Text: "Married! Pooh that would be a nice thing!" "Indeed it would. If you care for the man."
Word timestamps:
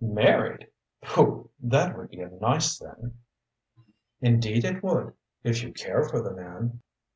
"Married! 0.00 0.68
Pooh 1.02 1.50
that 1.58 1.98
would 1.98 2.10
be 2.10 2.20
a 2.20 2.28
nice 2.30 2.78
thing!" 2.78 3.18
"Indeed 4.20 4.64
it 4.64 4.80
would. 4.80 5.12
If 5.42 5.64
you 5.64 5.72
care 5.72 6.04
for 6.04 6.22
the 6.22 6.32
man." 6.34 6.82